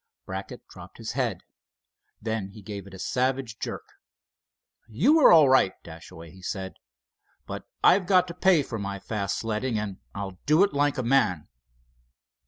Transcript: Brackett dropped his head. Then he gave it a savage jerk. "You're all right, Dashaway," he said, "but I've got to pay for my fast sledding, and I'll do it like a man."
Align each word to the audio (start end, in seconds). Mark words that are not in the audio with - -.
Brackett 0.25 0.67
dropped 0.67 0.97
his 0.97 1.11
head. 1.11 1.41
Then 2.19 2.49
he 2.53 2.63
gave 2.63 2.87
it 2.87 2.93
a 2.95 2.97
savage 2.97 3.59
jerk. 3.59 3.83
"You're 4.87 5.31
all 5.31 5.47
right, 5.47 5.73
Dashaway," 5.83 6.31
he 6.31 6.41
said, 6.41 6.73
"but 7.45 7.67
I've 7.83 8.07
got 8.07 8.27
to 8.29 8.33
pay 8.33 8.63
for 8.63 8.79
my 8.79 8.97
fast 8.97 9.37
sledding, 9.37 9.77
and 9.77 9.99
I'll 10.15 10.39
do 10.47 10.63
it 10.63 10.73
like 10.73 10.97
a 10.97 11.03
man." 11.03 11.49